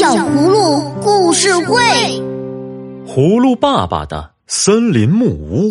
[0.00, 1.78] 小葫芦故事会：
[3.06, 5.70] 葫芦爸爸的森林木屋。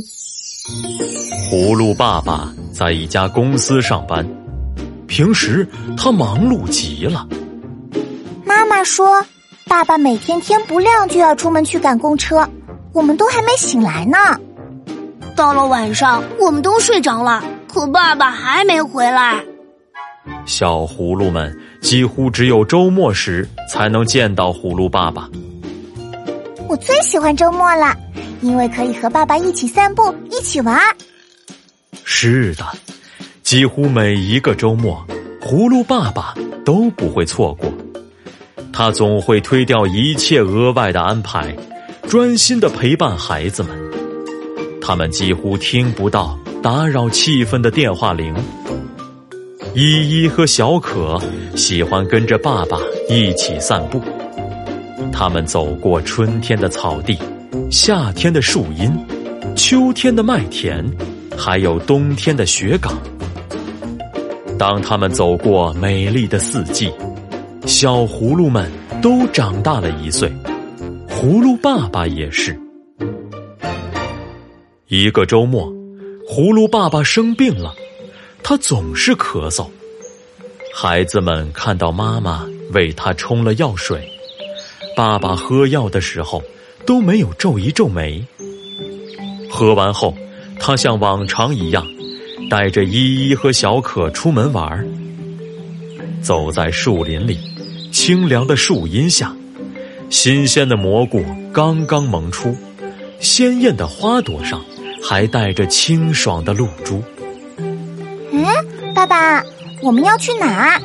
[1.50, 4.24] 葫芦爸爸在一家公司上班，
[5.08, 7.28] 平时他忙碌极了。
[8.46, 9.26] 妈妈说，
[9.68, 12.48] 爸爸每天天不亮就要出门去赶公车，
[12.94, 14.20] 我们都还没醒来呢。
[15.36, 19.44] 到了晚上，我们都睡着了，可爸爸还没回来。
[20.46, 21.52] 小葫芦们
[21.82, 25.30] 几乎只有周末时才能见到葫芦爸爸。
[26.68, 27.96] 我最喜欢周末了，
[28.42, 30.80] 因为可以和爸爸一起散步，一起玩。
[32.04, 32.66] 是的，
[33.42, 35.04] 几乎每一个周末，
[35.42, 37.72] 葫芦爸爸都不会错过。
[38.72, 41.56] 他总会推掉一切额外的安排，
[42.08, 43.72] 专心的陪伴孩子们。
[44.82, 48.34] 他们几乎听不到打扰气氛的电话铃。
[49.76, 51.20] 依依和小可
[51.56, 54.02] 喜欢跟着爸爸一起散步。
[55.12, 57.18] 他们走过春天的草地，
[57.70, 58.92] 夏天的树荫，
[59.56, 60.84] 秋天的麦田，
[61.38, 62.98] 还有冬天的雪岗。
[64.58, 66.92] 当他们走过美丽的四季，
[67.66, 68.70] 小葫芦们
[69.02, 70.32] 都长大了一岁，
[71.08, 72.60] 葫芦爸爸也是。
[74.88, 75.72] 一个周末，
[76.28, 77.74] 葫芦爸爸生病了。
[78.44, 79.68] 他总是咳嗽，
[80.74, 84.10] 孩子们看到妈妈为他冲了药水，
[84.96, 86.42] 爸爸喝药的时候
[86.86, 88.26] 都没有皱一皱眉。
[89.52, 90.16] 喝完后，
[90.60, 91.86] 他像往常一样，
[92.50, 94.88] 带着依依和小可出门玩
[96.22, 97.38] 走在树林里，
[97.92, 99.36] 清凉的树荫下，
[100.10, 102.56] 新鲜的蘑菇刚刚萌出，
[103.20, 104.64] 鲜艳的花朵上
[105.04, 107.04] 还带着清爽的露珠。
[108.94, 109.44] 爸爸，
[109.82, 110.80] 我们要去哪？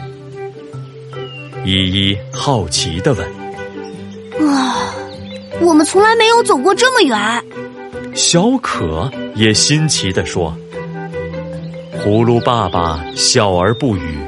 [1.65, 3.27] 依依好奇的问。
[4.49, 4.95] 啊，
[5.61, 7.45] 我们从来没有走过这么远。
[8.15, 10.57] 小可也新奇的说。
[12.05, 14.19] 葫芦爸爸笑而不语。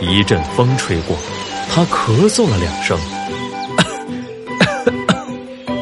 [0.00, 1.16] 一阵风吹过，
[1.70, 2.98] 他咳嗽了两声。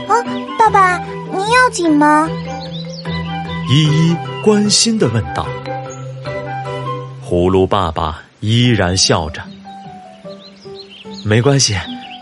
[0.07, 0.15] 啊，
[0.59, 0.99] 爸爸，
[1.33, 2.29] 您要紧吗？
[3.71, 5.47] 依依关心的问道。
[7.29, 9.43] 葫芦爸爸依然笑着，
[11.25, 11.75] 没关系，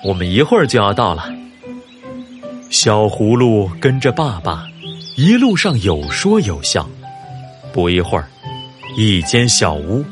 [0.03, 1.31] 我们一会儿就要到了。
[2.70, 4.64] 小葫芦跟着爸爸，
[5.14, 6.88] 一路上有说有笑。
[7.70, 8.26] 不一会儿，
[8.97, 10.03] 一间小屋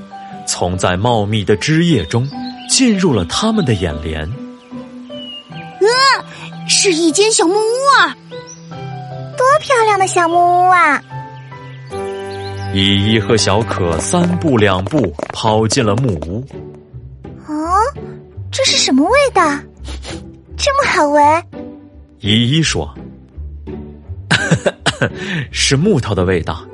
[0.46, 2.28] 从在茂密的枝叶中
[2.68, 4.20] 进入了他们的眼帘。
[4.28, 5.88] 啊，
[6.68, 8.14] 是一间小木屋啊！
[9.38, 11.02] 多漂亮的小木屋啊！
[12.74, 16.44] 依依和小可三步两步跑进了木屋。
[17.46, 17.78] 哦，
[18.50, 19.42] 这是什么味道？
[20.56, 21.44] 这么好闻？
[22.20, 22.92] 依依说
[25.52, 26.64] ：“是木头的味道，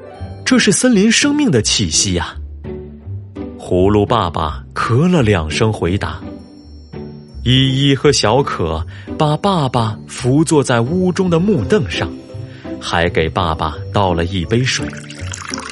[0.44, 2.36] 这是森林生命的气息呀。”
[3.58, 6.20] 葫芦爸爸咳了两声回答。
[7.44, 12.08] 依依和小可把爸爸扶坐在屋中的木凳上，
[12.80, 14.86] 还给爸爸倒了一杯水。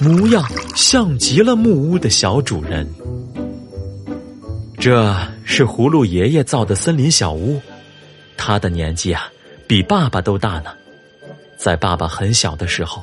[0.00, 0.44] 模样
[0.74, 2.88] 像极了木屋的小主人。
[4.78, 7.60] 这是葫芦爷爷造的森林小屋，
[8.36, 9.30] 他的年纪啊，
[9.66, 10.70] 比爸爸都大呢。
[11.56, 13.02] 在爸爸很小的时候，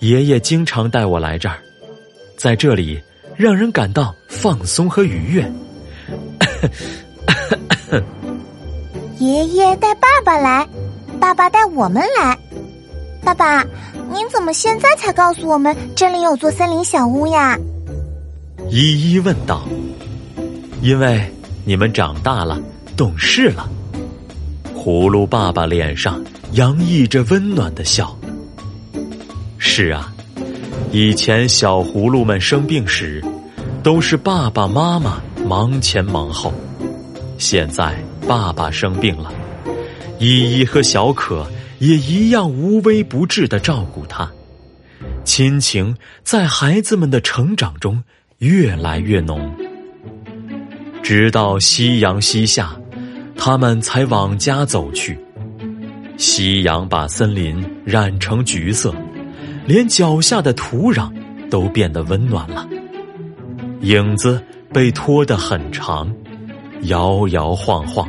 [0.00, 1.58] 爷爷经常带我来这儿，
[2.36, 3.00] 在这里
[3.36, 5.52] 让人感到放松和愉悦。
[9.18, 10.68] 爷爷带爸爸来，
[11.20, 12.36] 爸爸带我们来。
[13.22, 13.64] 爸爸，
[14.16, 17.58] 您怎么现在才告诉我们这里有座森林小屋呀？
[18.70, 19.68] 依依问道。
[20.80, 21.30] 因为
[21.66, 22.58] 你们长大了，
[22.96, 23.68] 懂事了。
[24.74, 28.16] 葫芦爸爸脸上洋溢着温暖的笑。
[29.58, 30.10] 是啊，
[30.90, 33.22] 以前小葫芦们生病时，
[33.82, 36.54] 都是爸爸妈妈忙前忙后。
[37.36, 37.94] 现在
[38.26, 39.30] 爸爸生病了，
[40.18, 41.46] 依依和小可。
[41.78, 44.30] 也一样无微不至的照顾他，
[45.24, 48.02] 亲情在孩子们的成长中
[48.38, 49.54] 越来越浓。
[51.02, 52.74] 直到夕阳西下，
[53.36, 55.18] 他们才往家走去。
[56.16, 58.94] 夕阳把森林染成橘色，
[59.66, 61.12] 连脚下的土壤
[61.50, 62.66] 都变得温暖了。
[63.82, 64.42] 影子
[64.72, 66.10] 被拖得很长，
[66.84, 68.08] 摇摇晃晃，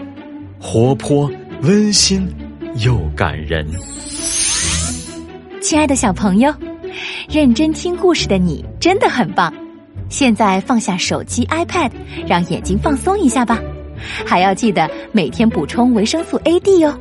[0.58, 1.30] 活泼
[1.62, 2.28] 温馨。
[2.79, 3.65] 又感人，
[5.62, 6.53] 亲爱的小朋友，
[7.27, 9.51] 认真听故事的你真的很棒。
[10.09, 11.89] 现在放下手机、iPad，
[12.27, 13.59] 让眼睛放松一下吧。
[14.25, 16.95] 还要记得每天补充维生素 A、D 哦，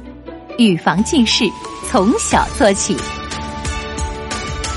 [0.56, 1.44] 预防近视
[1.90, 2.96] 从小做起。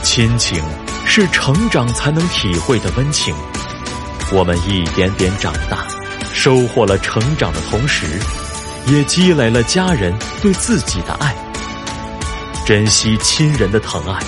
[0.03, 0.61] 亲情
[1.05, 3.33] 是成长才能体会的温情。
[4.33, 5.87] 我们一点点长大，
[6.33, 8.05] 收获了成长的同时，
[8.87, 11.35] 也积累了家人对自己的爱。
[12.65, 14.19] 珍惜亲人的疼爱，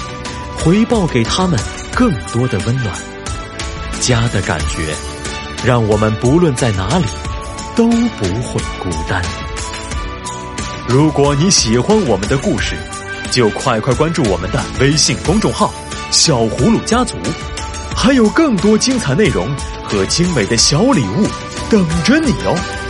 [0.57, 1.59] 回报给他们
[1.95, 2.95] 更多的温暖。
[3.99, 4.95] 家的感觉，
[5.63, 7.05] 让我们不论在哪里
[7.75, 9.21] 都不会孤单。
[10.87, 12.75] 如果你喜欢我们的故事，
[13.29, 15.71] 就快快关注我们的微信公众号
[16.11, 17.15] “小葫芦家族”，
[17.95, 19.47] 还有更多精彩内容
[19.83, 21.27] 和精美的小礼物
[21.69, 22.80] 等着你哦！